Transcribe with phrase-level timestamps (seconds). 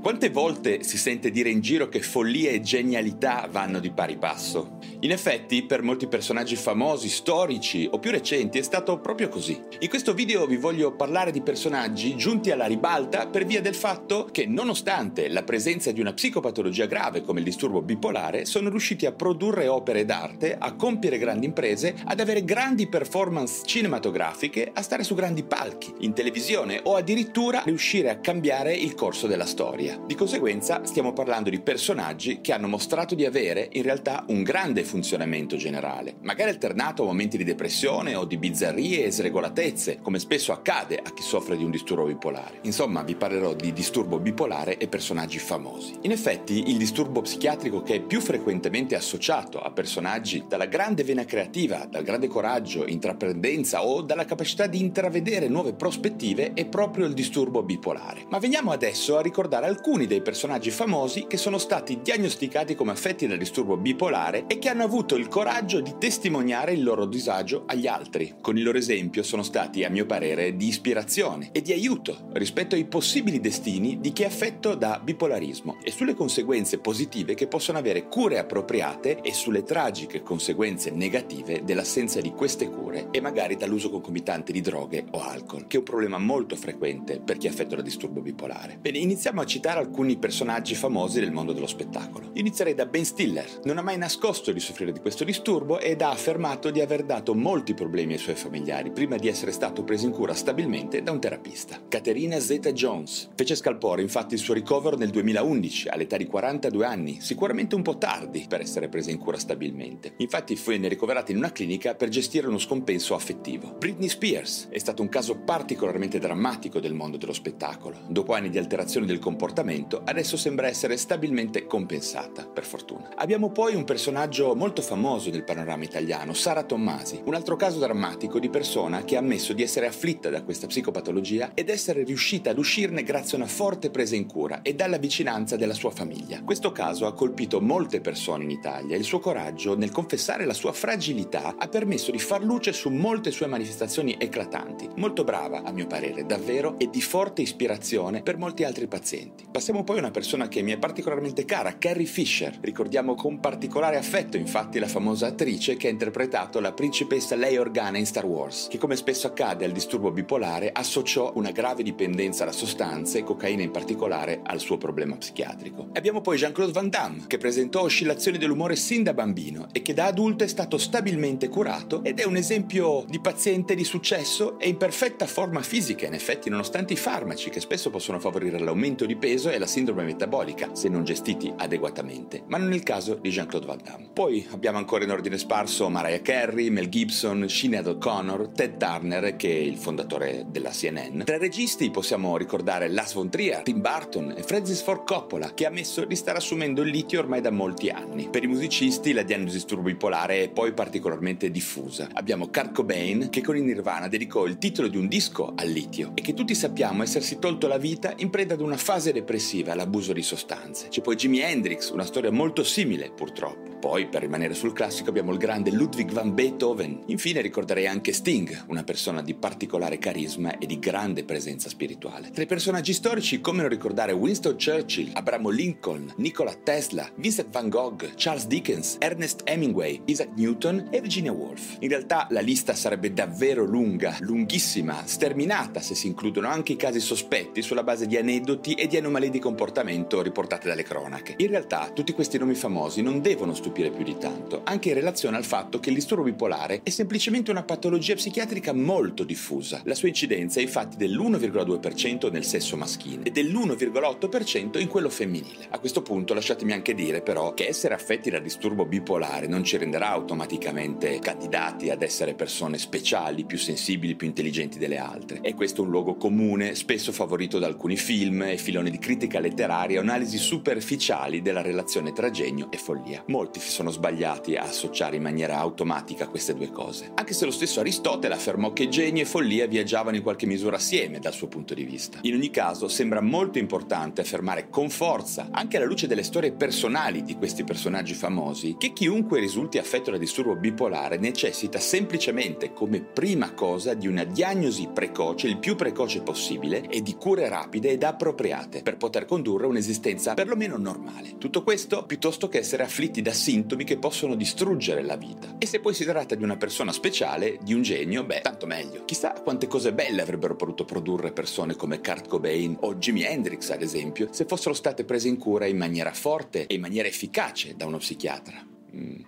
[0.00, 4.78] Quante volte si sente dire in giro che follia e genialità vanno di pari passo?
[5.00, 9.60] In effetti, per molti personaggi famosi, storici o più recenti è stato proprio così.
[9.80, 14.28] In questo video vi voglio parlare di personaggi giunti alla ribalta per via del fatto
[14.30, 19.12] che, nonostante la presenza di una psicopatologia grave come il disturbo bipolare, sono riusciti a
[19.12, 25.14] produrre opere d'arte, a compiere grandi imprese, ad avere grandi performance cinematografiche, a stare su
[25.16, 29.97] grandi palchi, in televisione o addirittura riuscire a cambiare il corso della storia.
[30.06, 34.82] Di conseguenza stiamo parlando di personaggi che hanno mostrato di avere in realtà un grande
[34.82, 40.52] funzionamento generale, magari alternato a momenti di depressione o di bizzarrie e sregolatezze, come spesso
[40.52, 42.60] accade a chi soffre di un disturbo bipolare.
[42.62, 45.98] Insomma, vi parlerò di disturbo bipolare e personaggi famosi.
[46.02, 51.26] In effetti, il disturbo psichiatrico che è più frequentemente associato a personaggi dalla grande vena
[51.26, 57.12] creativa, dal grande coraggio, intraprendenza o dalla capacità di intravedere nuove prospettive è proprio il
[57.12, 58.24] disturbo bipolare.
[58.30, 63.26] Ma veniamo adesso a ricordare alcuni dei personaggi famosi che sono stati diagnosticati come affetti
[63.26, 67.86] da disturbo bipolare e che hanno avuto il coraggio di testimoniare il loro disagio agli
[67.86, 68.34] altri.
[68.40, 72.74] Con il loro esempio sono stati, a mio parere, di ispirazione e di aiuto rispetto
[72.74, 77.78] ai possibili destini di chi è affetto da bipolarismo e sulle conseguenze positive che possono
[77.78, 83.88] avere cure appropriate e sulle tragiche conseguenze negative dell'assenza di queste cure e magari dall'uso
[83.88, 87.74] concomitante di droghe o alcol, che è un problema molto frequente per chi è affetto
[87.74, 88.76] da disturbo bipolare.
[88.78, 92.30] Bene, iniziamo a citare alcuni personaggi famosi del mondo dello spettacolo.
[92.34, 93.60] Inizierei da Ben Stiller.
[93.64, 97.34] Non ha mai nascosto di soffrire di questo disturbo ed ha affermato di aver dato
[97.34, 101.20] molti problemi ai suoi familiari prima di essere stato preso in cura stabilmente da un
[101.20, 101.80] terapista.
[101.88, 107.74] Caterina Zeta-Jones fece scalpore infatti il suo ricovero nel 2011 all'età di 42 anni, sicuramente
[107.74, 110.14] un po' tardi per essere presa in cura stabilmente.
[110.18, 113.74] Infatti venne ricoverata in una clinica per gestire uno scompenso affettivo.
[113.78, 117.98] Britney Spears è stato un caso particolarmente drammatico del mondo dello spettacolo.
[118.08, 119.56] Dopo anni di alterazione del comportamento,
[120.04, 123.10] adesso sembra essere stabilmente compensata, per fortuna.
[123.16, 128.38] Abbiamo poi un personaggio molto famoso nel panorama italiano, Sara Tommasi, un altro caso drammatico
[128.38, 132.58] di persona che ha ammesso di essere afflitta da questa psicopatologia ed essere riuscita ad
[132.58, 136.42] uscirne grazie a una forte presa in cura e dalla vicinanza della sua famiglia.
[136.42, 140.54] Questo caso ha colpito molte persone in Italia e il suo coraggio nel confessare la
[140.54, 144.88] sua fragilità ha permesso di far luce su molte sue manifestazioni eclatanti.
[144.96, 149.47] Molto brava, a mio parere, davvero, e di forte ispirazione per molti altri pazienti.
[149.58, 152.58] Passiamo poi a una persona che mi è particolarmente cara, Carrie Fisher.
[152.60, 157.98] Ricordiamo con particolare affetto infatti la famosa attrice che ha interpretato la principessa Leia Organa
[157.98, 162.52] in Star Wars, che come spesso accade al disturbo bipolare associò una grave dipendenza da
[162.52, 165.88] sostanze, cocaina in particolare, al suo problema psichiatrico.
[165.92, 169.92] E abbiamo poi Jean-Claude Van Damme, che presentò oscillazioni dell'umore sin da bambino e che
[169.92, 174.68] da adulto è stato stabilmente curato ed è un esempio di paziente di successo e
[174.68, 179.16] in perfetta forma fisica, in effetti, nonostante i farmaci che spesso possono favorire l'aumento di
[179.16, 183.66] peso e la sindrome metabolica, se non gestiti adeguatamente, ma non il caso di Jean-Claude
[183.66, 184.10] Van Damme.
[184.12, 189.48] Poi abbiamo ancora in ordine sparso Mariah Carey, Mel Gibson, Sinead O'Connor, Ted Turner, che
[189.48, 191.22] è il fondatore della CNN.
[191.24, 195.66] Tra i registi possiamo ricordare Lars von Trier, Tim Burton e Francis Ford Coppola, che
[195.66, 198.28] ha ammesso di stare assumendo il litio ormai da molti anni.
[198.28, 202.08] Per i musicisti la diagnosi disturbo bipolare è poi particolarmente diffusa.
[202.12, 206.12] Abbiamo Kurt Cobain, che con il Nirvana dedicò il titolo di un disco al litio
[206.14, 209.26] e che tutti sappiamo essersi tolto la vita in preda ad una fase depressiva
[209.70, 210.88] all'abuso di sostanze.
[210.88, 213.67] C'è poi Jimi Hendrix, una storia molto simile purtroppo.
[213.78, 217.02] Poi, per rimanere sul classico, abbiamo il grande Ludwig van Beethoven.
[217.06, 222.30] Infine ricorderei anche Sting, una persona di particolare carisma e di grande presenza spirituale.
[222.32, 227.68] Tra i personaggi storici, come non ricordare Winston Churchill, Abramo Lincoln, Nikola Tesla, Vincent van
[227.68, 231.76] Gogh, Charles Dickens, Ernest Hemingway, Isaac Newton e Virginia Woolf.
[231.78, 236.98] In realtà la lista sarebbe davvero lunga, lunghissima, sterminata se si includono anche i casi
[236.98, 241.34] sospetti sulla base di aneddoti e di anomalie di comportamento riportate dalle cronache.
[241.36, 244.94] In realtà tutti questi nomi famosi non devono studiare stupire più di tanto, anche in
[244.94, 249.82] relazione al fatto che il disturbo bipolare è semplicemente una patologia psichiatrica molto diffusa.
[249.84, 255.66] La sua incidenza è infatti dell'1,2% nel sesso maschile e dell'1,8% in quello femminile.
[255.70, 259.76] A questo punto lasciatemi anche dire però che essere affetti da disturbo bipolare non ci
[259.76, 265.40] renderà automaticamente candidati ad essere persone speciali, più sensibili, più intelligenti delle altre.
[265.42, 269.40] E questo è un luogo comune, spesso favorito da alcuni film e filoni di critica
[269.40, 273.22] letteraria analisi superficiali della relazione tra genio e follia.
[273.58, 277.10] Molti si sono sbagliati a associare in maniera automatica queste due cose.
[277.14, 281.18] Anche se lo stesso Aristotele affermò che genio e follia viaggiavano in qualche misura assieme
[281.18, 282.18] dal suo punto di vista.
[282.22, 287.22] In ogni caso, sembra molto importante affermare con forza, anche alla luce delle storie personali
[287.22, 293.52] di questi personaggi famosi, che chiunque risulti affetto da disturbo bipolare necessita semplicemente come prima
[293.54, 298.82] cosa di una diagnosi precoce, il più precoce possibile, e di cure rapide ed appropriate
[298.82, 301.36] per poter condurre un'esistenza perlomeno normale.
[301.38, 305.56] Tutto questo piuttosto che essere afflitti da sintomi che possono distruggere la vita.
[305.56, 309.06] E se poi si tratta di una persona speciale, di un genio, beh, tanto meglio.
[309.06, 313.80] Chissà quante cose belle avrebbero potuto produrre persone come Kurt Cobain o Jimi Hendrix, ad
[313.80, 317.86] esempio, se fossero state prese in cura in maniera forte e in maniera efficace da
[317.86, 318.62] uno psichiatra.
[318.94, 319.20] Mm.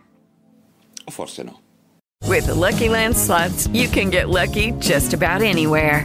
[1.04, 1.60] O forse no.
[2.26, 6.04] With the Lucky Land slots, you can get lucky just about anywhere.